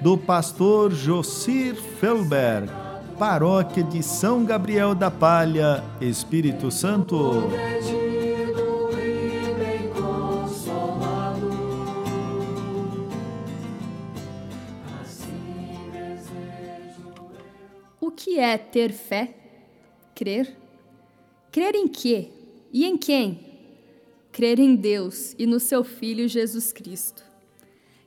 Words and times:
do 0.00 0.16
pastor 0.16 0.92
Josir 0.92 1.74
Felber, 1.74 2.62
paróquia 3.18 3.84
de 3.84 4.02
São 4.02 4.44
Gabriel 4.44 4.94
da 4.94 5.10
Palha, 5.10 5.84
Espírito 6.00 6.70
Santo. 6.70 7.50
O 18.00 18.10
que 18.10 18.38
é 18.38 18.56
ter 18.56 18.92
fé? 18.92 19.34
Crer? 20.14 20.56
Crer 21.52 21.74
em 21.74 21.86
quê? 21.86 22.30
E 22.72 22.86
em 22.86 22.96
quem? 22.96 23.40
Crer 24.32 24.58
em 24.58 24.74
Deus 24.74 25.34
e 25.38 25.44
no 25.44 25.60
seu 25.60 25.84
Filho 25.84 26.26
Jesus 26.26 26.72
Cristo. 26.72 27.29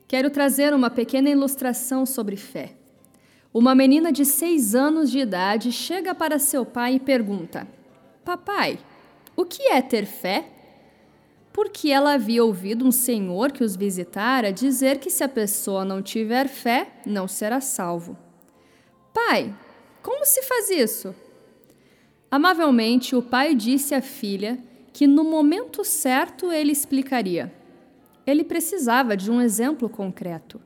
Quero 0.06 0.30
trazer 0.30 0.74
uma 0.74 0.90
pequena 0.90 1.30
ilustração 1.30 2.04
sobre 2.04 2.36
fé. 2.36 2.74
Uma 3.52 3.74
menina 3.74 4.12
de 4.12 4.24
seis 4.24 4.74
anos 4.74 5.10
de 5.10 5.20
idade 5.20 5.70
chega 5.72 6.14
para 6.14 6.38
seu 6.38 6.66
pai 6.66 6.96
e 6.96 7.00
pergunta: 7.00 7.66
Papai, 8.24 8.78
o 9.36 9.44
que 9.44 9.62
é 9.64 9.80
ter 9.80 10.06
fé? 10.06 10.46
Porque 11.52 11.90
ela 11.90 12.14
havia 12.14 12.44
ouvido 12.44 12.84
um 12.84 12.90
senhor 12.90 13.52
que 13.52 13.62
os 13.62 13.76
visitara 13.76 14.52
dizer 14.52 14.98
que 14.98 15.08
se 15.08 15.22
a 15.22 15.28
pessoa 15.28 15.84
não 15.84 16.02
tiver 16.02 16.48
fé, 16.48 16.88
não 17.06 17.28
será 17.28 17.60
salvo. 17.60 18.16
Pai, 19.12 19.54
como 20.02 20.26
se 20.26 20.42
faz 20.42 20.68
isso? 20.68 21.14
Amavelmente, 22.28 23.14
o 23.14 23.22
pai 23.22 23.54
disse 23.54 23.94
à 23.94 24.02
filha 24.02 24.58
que 24.92 25.06
no 25.06 25.22
momento 25.22 25.84
certo 25.84 26.50
ele 26.50 26.72
explicaria. 26.72 27.52
Ele 28.26 28.44
precisava 28.44 29.16
de 29.16 29.30
um 29.30 29.40
exemplo 29.40 29.88
concreto. 29.88 30.60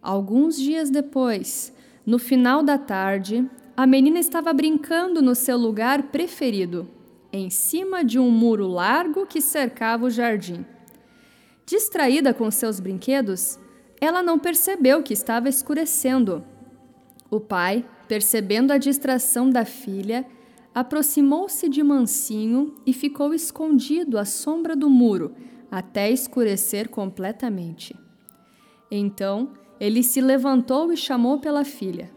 Alguns 0.00 0.56
dias 0.56 0.90
depois, 0.90 1.72
no 2.06 2.18
final 2.18 2.62
da 2.62 2.78
tarde, 2.78 3.48
a 3.76 3.86
menina 3.86 4.18
estava 4.18 4.52
brincando 4.52 5.20
no 5.20 5.34
seu 5.34 5.56
lugar 5.56 6.04
preferido, 6.04 6.88
em 7.32 7.50
cima 7.50 8.04
de 8.04 8.18
um 8.18 8.30
muro 8.30 8.68
largo 8.68 9.26
que 9.26 9.40
cercava 9.40 10.06
o 10.06 10.10
jardim. 10.10 10.64
Distraída 11.66 12.32
com 12.32 12.50
seus 12.50 12.78
brinquedos, 12.78 13.58
ela 14.00 14.22
não 14.22 14.38
percebeu 14.38 15.02
que 15.02 15.14
estava 15.14 15.48
escurecendo. 15.48 16.44
O 17.30 17.40
pai, 17.40 17.84
percebendo 18.06 18.72
a 18.72 18.78
distração 18.78 19.50
da 19.50 19.64
filha, 19.64 20.24
aproximou-se 20.74 21.68
de 21.68 21.82
mansinho 21.82 22.74
e 22.86 22.92
ficou 22.92 23.34
escondido 23.34 24.18
à 24.18 24.24
sombra 24.24 24.76
do 24.76 24.88
muro 24.88 25.34
até 25.74 26.08
escurecer 26.08 26.88
completamente. 26.88 27.96
Então 28.88 29.54
ele 29.80 30.04
se 30.04 30.20
levantou 30.20 30.92
e 30.92 30.96
chamou 30.96 31.40
pela 31.40 31.64
filha. 31.64 32.08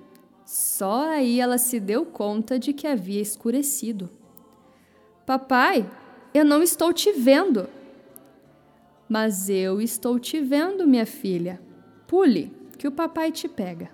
Só 0.46 1.10
aí 1.10 1.40
ela 1.40 1.58
se 1.58 1.80
deu 1.80 2.06
conta 2.06 2.60
de 2.60 2.72
que 2.72 2.86
havia 2.86 3.20
escurecido. 3.20 4.12
Papai, 5.26 5.90
eu 6.36 6.46
não 6.46 6.62
estou 6.62 6.94
te 6.94 7.12
vendo. 7.12 7.68
Mas 9.10 9.50
eu 9.50 9.82
estou 9.82 10.20
te 10.20 10.40
vendo, 10.40 10.86
minha 10.86 11.08
filha. 11.08 11.60
Pule, 12.06 12.54
que 12.78 12.88
o 12.88 12.92
papai 12.92 13.32
te 13.32 13.48
pega. 13.48 13.90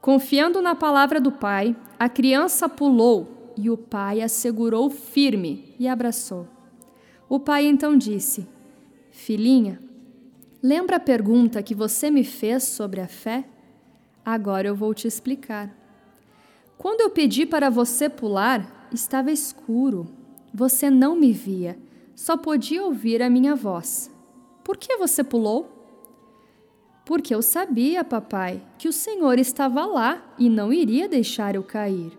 Confiando 0.00 0.62
na 0.62 0.76
palavra 0.76 1.20
do 1.20 1.32
pai, 1.32 1.74
a 1.98 2.08
criança 2.08 2.68
pulou 2.68 3.52
e 3.56 3.68
o 3.68 3.76
pai 3.76 4.22
a 4.22 4.28
segurou 4.28 4.88
firme 4.88 5.74
e 5.80 5.88
abraçou. 5.88 6.46
O 7.32 7.40
pai 7.40 7.64
então 7.64 7.96
disse: 7.96 8.46
Filhinha, 9.10 9.80
lembra 10.62 10.96
a 10.96 11.00
pergunta 11.00 11.62
que 11.62 11.74
você 11.74 12.10
me 12.10 12.24
fez 12.24 12.62
sobre 12.64 13.00
a 13.00 13.08
fé? 13.08 13.46
Agora 14.22 14.68
eu 14.68 14.76
vou 14.76 14.92
te 14.92 15.08
explicar. 15.08 15.74
Quando 16.76 17.00
eu 17.00 17.08
pedi 17.08 17.46
para 17.46 17.70
você 17.70 18.10
pular, 18.10 18.86
estava 18.92 19.32
escuro. 19.32 20.06
Você 20.52 20.90
não 20.90 21.16
me 21.16 21.32
via, 21.32 21.78
só 22.14 22.36
podia 22.36 22.84
ouvir 22.84 23.22
a 23.22 23.30
minha 23.30 23.54
voz. 23.56 24.10
Por 24.62 24.76
que 24.76 24.98
você 24.98 25.24
pulou? 25.24 25.72
Porque 27.02 27.34
eu 27.34 27.40
sabia, 27.40 28.04
papai, 28.04 28.62
que 28.76 28.88
o 28.88 28.92
Senhor 28.92 29.38
estava 29.38 29.86
lá 29.86 30.22
e 30.38 30.50
não 30.50 30.70
iria 30.70 31.08
deixar 31.08 31.54
eu 31.54 31.62
cair. 31.62 32.12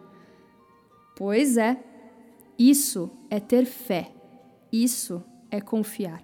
Pois 1.15 1.55
é, 1.55 1.83
isso 2.57 3.11
é 3.29 3.39
ter 3.39 3.65
fé. 3.65 4.11
Isso 4.73 5.23
é 5.51 5.61
confiar. 5.61 6.23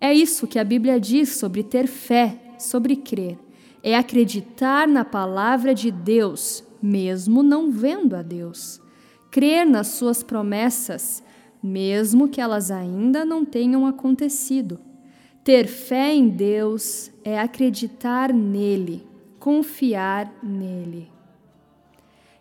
É 0.00 0.10
isso 0.14 0.46
que 0.46 0.58
a 0.58 0.64
Bíblia 0.64 0.98
diz 0.98 1.36
sobre 1.36 1.62
ter 1.62 1.86
fé, 1.86 2.38
sobre 2.58 2.96
crer. 2.96 3.38
É 3.82 3.94
acreditar 3.94 4.88
na 4.88 5.04
palavra 5.04 5.74
de 5.74 5.90
Deus, 5.90 6.64
mesmo 6.82 7.42
não 7.42 7.70
vendo 7.70 8.16
a 8.16 8.22
Deus. 8.22 8.80
Crer 9.30 9.66
nas 9.66 9.88
suas 9.88 10.22
promessas, 10.22 11.22
mesmo 11.62 12.26
que 12.26 12.40
elas 12.40 12.70
ainda 12.70 13.22
não 13.22 13.44
tenham 13.44 13.86
acontecido. 13.86 14.80
Ter 15.44 15.66
fé 15.66 16.14
em 16.14 16.30
Deus 16.30 17.10
é 17.22 17.38
acreditar 17.38 18.32
nele, 18.32 19.06
confiar 19.38 20.32
nele. 20.42 21.10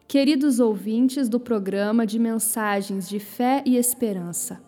Queridos 0.07 0.59
ouvintes 0.59 1.27
do 1.27 1.39
programa 1.39 2.05
de 2.05 2.17
mensagens 2.17 3.09
de 3.09 3.19
fé 3.19 3.63
e 3.65 3.77
esperança, 3.77 4.61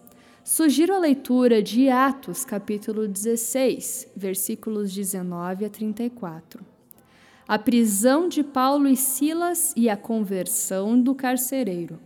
Sugiro 0.44 0.94
a 0.94 1.00
leitura 1.00 1.64
de 1.64 1.88
Atos, 1.88 2.44
capítulo 2.44 3.08
16, 3.08 4.10
versículos 4.14 4.94
19 4.94 5.64
a 5.64 5.70
34. 5.70 6.66
A 7.48 7.58
prisão 7.58 8.28
de 8.28 8.44
Paulo 8.44 8.90
e 8.90 8.98
Silas 8.98 9.74
e 9.78 9.90
a 9.90 9.96
conversão 9.96 11.00
do 11.00 11.16
carcereiro. 11.16 11.98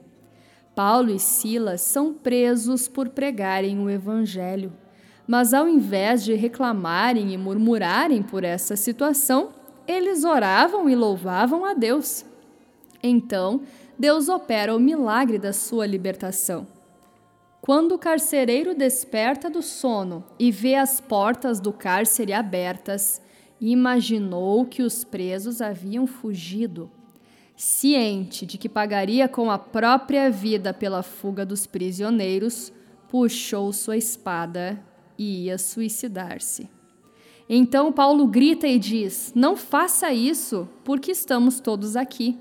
Paulo 0.75 1.09
e 1.09 1.18
Silas 1.18 1.81
são 1.81 2.14
presos 2.14 2.88
por 2.88 3.09
pregarem 3.09 3.80
o 3.80 3.90
evangelho, 3.90 4.72
mas 5.28 5.52
ao 5.52 5.68
invés 5.68 6.24
de 6.24 6.36
reclamarem 6.36 7.34
e 7.34 7.38
murmurarem 7.40 8.22
por 8.22 8.44
essa 8.44 8.75
situação, 8.75 9.50
eles 9.88 10.24
oravam 10.24 10.88
e 10.88 10.96
louvavam 10.96 11.66
a 11.66 11.74
Deus. 11.74 12.24
Então, 13.02 13.62
Deus 13.98 14.30
opera 14.30 14.75
o 14.75 14.80
milagre 14.80 15.40
da 15.40 15.52
sua 15.52 15.88
libertação. 15.88 16.76
Quando 17.67 17.95
o 17.95 18.00
carcereiro 18.00 18.73
desperta 18.73 19.50
do 19.50 19.61
sono 19.61 20.23
e 20.39 20.50
vê 20.50 20.75
as 20.75 21.01
portas 21.01 21.59
do 21.59 21.73
cárcere 21.73 22.31
abertas, 22.31 23.22
imaginou 23.59 24.66
que 24.66 24.81
os 24.81 25.03
presos 25.03 25.61
haviam 25.61 26.07
fugido. 26.07 26.89
Ciente 27.57 28.45
de 28.45 28.57
que 28.57 28.69
pagaria 28.69 29.27
com 29.27 29.51
a 29.51 29.59
própria 29.59 30.31
vida 30.31 30.73
pela 30.73 31.03
fuga 31.03 31.45
dos 31.45 31.67
prisioneiros, 31.67 32.72
puxou 33.09 33.73
sua 33.73 33.97
espada 33.97 34.81
e 35.17 35.47
ia 35.47 35.57
suicidar-se. 35.57 36.69
Então 37.50 37.91
Paulo 37.91 38.27
grita 38.27 38.66
e 38.66 38.79
diz: 38.79 39.33
Não 39.36 39.57
faça 39.57 40.13
isso, 40.13 40.69
porque 40.86 41.12
estamos 41.12 41.59
todos 41.59 41.97
aqui. 41.97 42.39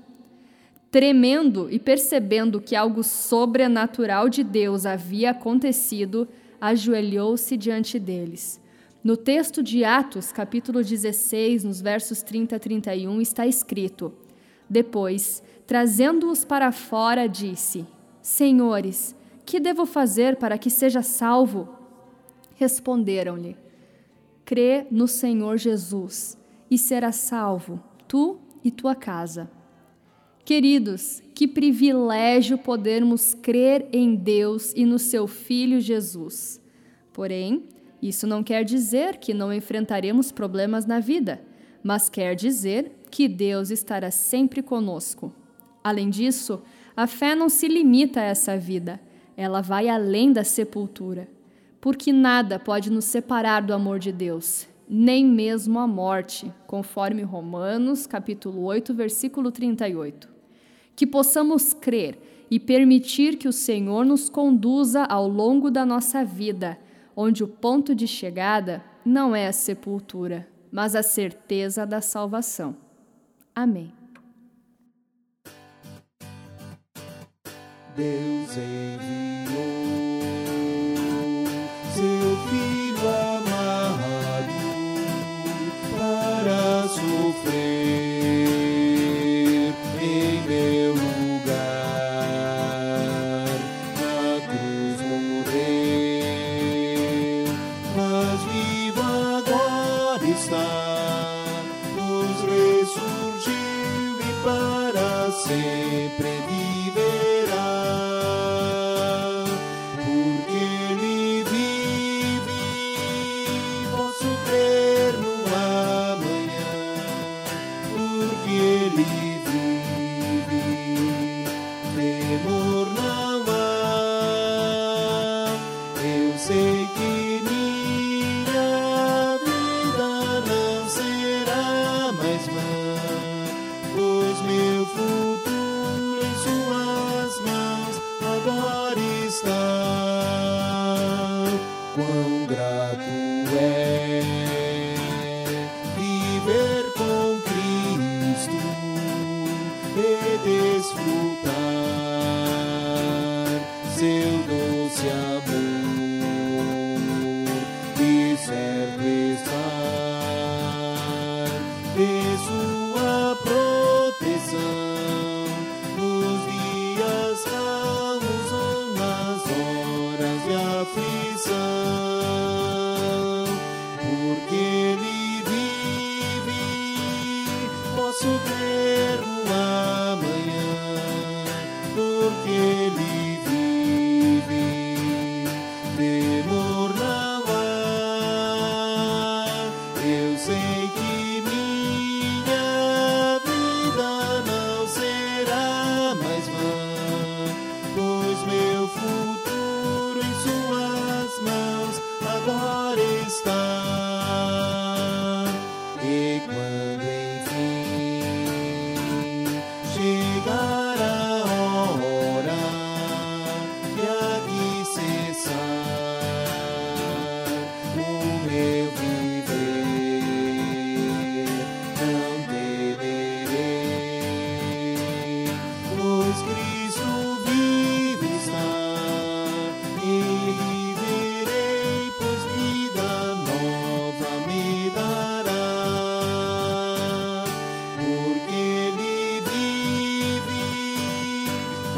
Tremendo 0.97 1.69
e 1.69 1.77
percebendo 1.77 2.59
que 2.59 2.75
algo 2.75 3.03
sobrenatural 3.03 4.27
de 4.29 4.43
Deus 4.43 4.83
havia 4.83 5.29
acontecido, 5.29 6.27
ajoelhou-se 6.59 7.55
diante 7.55 7.99
deles. 7.99 8.59
No 9.03 9.15
texto 9.15 9.61
de 9.61 9.85
Atos, 9.85 10.31
capítulo 10.31 10.83
16, 10.83 11.63
nos 11.65 11.81
versos 11.81 12.23
30 12.23 12.55
a 12.55 12.59
31, 12.59 13.21
está 13.21 13.45
escrito: 13.45 14.11
Depois, 14.67 15.43
trazendo-os 15.67 16.43
para 16.43 16.71
fora, 16.71 17.27
disse: 17.27 17.85
Senhores, 18.19 19.15
que 19.45 19.59
devo 19.59 19.85
fazer 19.85 20.37
para 20.37 20.57
que 20.57 20.71
seja 20.71 21.03
salvo? 21.03 21.69
Responderam-lhe: 22.55 23.55
Crê 24.43 24.87
no 24.89 25.07
Senhor 25.07 25.59
Jesus 25.59 26.35
e 26.71 26.75
serás 26.75 27.17
salvo, 27.17 27.79
tu 28.07 28.39
e 28.63 28.71
tua 28.71 28.95
casa. 28.95 29.56
Queridos, 30.47 31.21
que 31.35 31.45
privilégio 31.45 32.57
podermos 32.57 33.33
crer 33.33 33.85
em 33.91 34.15
Deus 34.15 34.71
e 34.77 34.85
no 34.85 34.97
seu 34.97 35.27
Filho 35.27 35.81
Jesus. 35.81 36.61
Porém, 37.11 37.63
isso 38.01 38.25
não 38.25 38.41
quer 38.41 38.63
dizer 38.63 39.17
que 39.17 39.33
não 39.33 39.53
enfrentaremos 39.53 40.31
problemas 40.31 40.85
na 40.85 41.01
vida, 41.01 41.41
mas 41.83 42.07
quer 42.07 42.33
dizer 42.33 42.93
que 43.11 43.27
Deus 43.27 43.71
estará 43.71 44.09
sempre 44.09 44.61
conosco. 44.61 45.33
Além 45.83 46.09
disso, 46.09 46.61
a 46.95 47.07
fé 47.07 47.35
não 47.35 47.49
se 47.49 47.67
limita 47.67 48.21
a 48.21 48.23
essa 48.23 48.57
vida, 48.57 49.01
ela 49.35 49.59
vai 49.59 49.89
além 49.89 50.31
da 50.31 50.45
sepultura, 50.45 51.27
porque 51.81 52.13
nada 52.13 52.57
pode 52.57 52.89
nos 52.89 53.03
separar 53.03 53.63
do 53.63 53.73
amor 53.73 53.99
de 53.99 54.13
Deus, 54.13 54.65
nem 54.87 55.25
mesmo 55.25 55.77
a 55.77 55.85
morte, 55.85 56.49
conforme 56.65 57.21
Romanos, 57.21 58.07
capítulo 58.07 58.63
8, 58.63 58.93
versículo 58.93 59.51
38. 59.51 60.36
Que 60.97 61.07
possamos 61.07 61.73
crer 61.73 62.19
e 62.51 62.59
permitir 62.59 63.37
que 63.37 63.47
o 63.47 63.53
Senhor 63.53 64.05
nos 64.05 64.27
conduza 64.29 65.03
ao 65.05 65.29
longo 65.29 65.71
da 65.71 65.85
nossa 65.85 66.25
vida, 66.25 66.77
onde 67.15 67.43
o 67.43 67.47
ponto 67.47 67.95
de 67.95 68.07
chegada 68.07 68.83
não 69.05 69.33
é 69.33 69.47
a 69.47 69.53
sepultura, 69.53 70.45
mas 70.69 70.95
a 70.95 71.03
certeza 71.03 71.85
da 71.85 72.01
salvação. 72.01 72.75
Amém. 73.55 73.93
Deus 77.95 78.57
enviou 78.57 78.86
está. 100.31 101.43
Nos 101.95 102.41
ressurgiu 102.41 104.19
e 104.19 104.43
para 104.43 105.31
sempre 105.31 106.36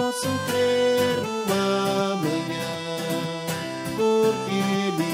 posso 0.09 0.27
crer 0.47 1.21
no 1.21 1.53
amanhã, 1.53 2.71
porque 3.95 4.55
Ele 4.55 5.11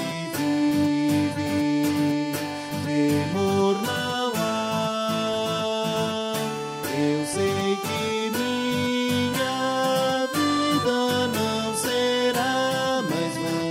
vive, 1.34 2.34
temor 2.86 3.76
não 3.82 4.32
há. 4.38 4.48
Eu 6.98 7.26
sei 7.26 7.76
que 7.76 8.32
minha 8.38 9.58
vida 10.34 11.28
não 11.28 11.76
será 11.76 13.02
mais 13.02 13.36
vã, 13.36 13.68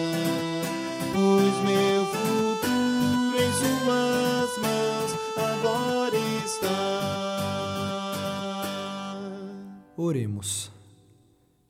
pois 1.14 1.54
meu 1.64 2.04
futuro 2.04 3.37
em 3.38 3.52
Suas 3.54 4.52
mãos 4.59 5.11
agora 5.38 6.19
está. 6.45 6.85
Oremos. 9.97 10.74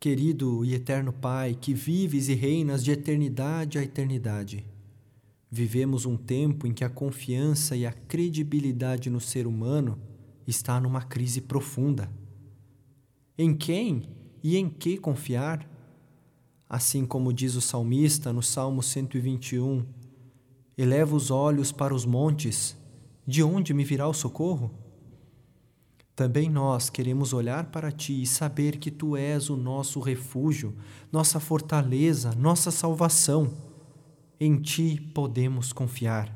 Querido 0.04 0.66
e 0.66 0.74
eterno 0.74 1.14
Pai, 1.14 1.56
que 1.58 1.72
vives 1.72 2.28
e 2.28 2.34
reinas 2.34 2.84
de 2.84 2.90
eternidade 2.90 3.78
a 3.78 3.82
eternidade, 3.82 4.62
vivemos 5.50 6.04
um 6.04 6.14
tempo 6.14 6.66
em 6.66 6.74
que 6.74 6.84
a 6.84 6.90
confiança 6.90 7.74
e 7.74 7.86
a 7.86 7.90
credibilidade 7.90 9.08
no 9.08 9.18
ser 9.18 9.46
humano 9.46 9.98
está 10.46 10.78
numa 10.78 11.00
crise 11.00 11.40
profunda. 11.40 12.12
Em 13.38 13.54
quem 13.54 14.06
e 14.42 14.58
em 14.58 14.68
que 14.68 14.98
confiar? 14.98 15.66
Assim 16.68 17.06
como 17.06 17.32
diz 17.32 17.54
o 17.54 17.62
salmista 17.62 18.30
no 18.30 18.42
Salmo 18.42 18.82
121, 18.82 19.86
eleva 20.76 21.16
os 21.16 21.30
olhos 21.30 21.72
para 21.72 21.94
os 21.94 22.04
montes, 22.04 22.76
de 23.26 23.42
onde 23.42 23.72
me 23.72 23.84
virá 23.84 24.06
o 24.06 24.12
socorro? 24.12 24.83
Também 26.16 26.48
nós 26.48 26.88
queremos 26.88 27.32
olhar 27.32 27.64
para 27.66 27.90
Ti 27.90 28.22
e 28.22 28.26
saber 28.26 28.76
que 28.76 28.88
Tu 28.88 29.16
és 29.16 29.50
o 29.50 29.56
nosso 29.56 29.98
refúgio, 29.98 30.72
nossa 31.10 31.40
fortaleza, 31.40 32.32
nossa 32.38 32.70
salvação. 32.70 33.50
Em 34.38 34.60
Ti 34.60 35.10
podemos 35.12 35.72
confiar. 35.72 36.32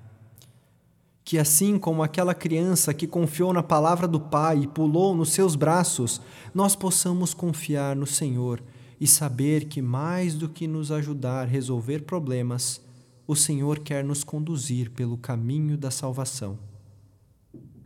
Que 1.25 1.39
assim 1.39 1.79
como 1.79 2.03
aquela 2.03 2.35
criança 2.35 2.93
que 2.93 3.07
confiou 3.07 3.53
na 3.53 3.63
palavra 3.63 4.09
do 4.09 4.19
Pai 4.19 4.63
e 4.63 4.67
pulou 4.67 5.15
nos 5.15 5.31
seus 5.31 5.55
braços, 5.55 6.21
nós 6.53 6.75
possamos 6.75 7.33
confiar 7.33 7.95
no 7.95 8.07
Senhor 8.07 8.61
e 9.01 9.07
saber 9.07 9.67
que 9.67 9.81
mais 9.81 10.35
do 10.35 10.49
que 10.49 10.67
nos 10.67 10.91
ajudar 10.91 11.43
a 11.43 11.49
resolver 11.49 12.01
problemas, 12.01 12.81
o 13.29 13.37
Senhor 13.37 13.79
quer 13.79 14.03
nos 14.03 14.25
conduzir 14.25 14.91
pelo 14.91 15.17
caminho 15.17 15.77
da 15.79 15.91
salvação 15.91 16.68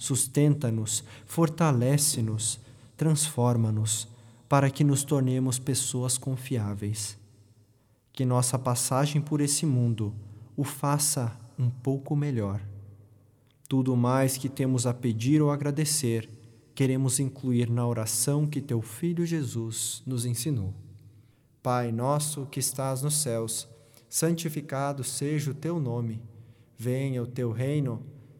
sustenta-nos, 0.02 1.04
fortalece-nos, 1.24 2.58
transforma-nos, 2.96 4.08
para 4.48 4.68
que 4.68 4.82
nos 4.82 5.04
tornemos 5.04 5.60
pessoas 5.60 6.18
confiáveis. 6.18 7.16
Que 8.12 8.24
nossa 8.24 8.58
passagem 8.58 9.22
por 9.22 9.40
esse 9.40 9.64
mundo 9.64 10.12
o 10.56 10.64
faça 10.64 11.38
um 11.56 11.70
pouco 11.70 12.16
melhor. 12.16 12.60
Tudo 13.68 13.96
mais 13.96 14.36
que 14.36 14.48
temos 14.48 14.88
a 14.88 14.92
pedir 14.92 15.40
ou 15.40 15.52
agradecer, 15.52 16.28
queremos 16.74 17.20
incluir 17.20 17.70
na 17.70 17.86
oração 17.86 18.44
que 18.44 18.60
teu 18.60 18.82
Filho 18.82 19.24
Jesus 19.24 20.02
nos 20.04 20.26
ensinou. 20.26 20.74
Pai 21.62 21.92
nosso 21.92 22.44
que 22.46 22.58
estás 22.58 23.02
nos 23.02 23.22
céus, 23.22 23.68
santificado 24.08 25.04
seja 25.04 25.52
o 25.52 25.54
teu 25.54 25.78
nome. 25.78 26.20
Venha 26.76 27.22
o 27.22 27.26
teu 27.26 27.52
reino, 27.52 28.02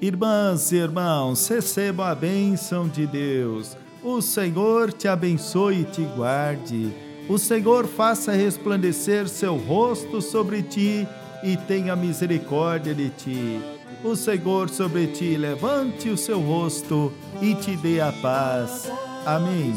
Irmãs 0.00 0.72
e 0.72 0.76
irmãos, 0.76 1.48
recebam 1.48 2.06
a 2.06 2.14
bênção 2.14 2.88
de 2.88 3.06
Deus. 3.06 3.76
O 4.02 4.20
Senhor 4.20 4.92
te 4.92 5.08
abençoe 5.08 5.80
e 5.80 5.84
te 5.84 6.02
guarde. 6.16 6.92
O 7.28 7.38
Senhor 7.38 7.86
faça 7.86 8.32
resplandecer 8.32 9.28
seu 9.28 9.56
rosto 9.56 10.22
sobre 10.22 10.62
ti 10.62 11.06
e 11.42 11.56
tenha 11.56 11.94
misericórdia 11.96 12.94
de 12.94 13.10
ti 13.10 13.60
o 14.02 14.14
Senhor 14.14 14.68
sobre 14.68 15.08
ti 15.08 15.36
levante 15.36 16.08
o 16.08 16.16
seu 16.16 16.40
rosto 16.40 17.12
e 17.40 17.54
te 17.54 17.76
dê 17.76 18.00
a 18.00 18.12
paz. 18.12 18.90
Amém. 19.26 19.74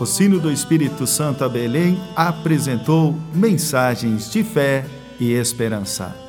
O 0.00 0.06
Sino 0.06 0.38
do 0.38 0.52
Espírito 0.52 1.06
Santo 1.08 1.42
a 1.44 1.48
Belém 1.48 2.00
apresentou 2.14 3.16
mensagens 3.34 4.30
de 4.30 4.44
fé 4.44 4.86
e 5.18 5.32
esperança. 5.32 6.27